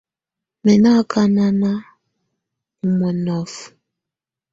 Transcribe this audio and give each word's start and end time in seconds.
Mɛ 0.63 0.73
nɔ 0.83 0.89
akana 0.99 1.45
ɔ 2.83 2.87
mɔnɔfɔ. 2.97 3.63